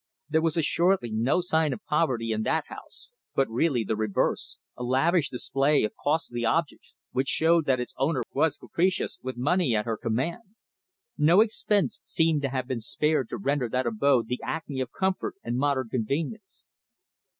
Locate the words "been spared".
12.67-13.29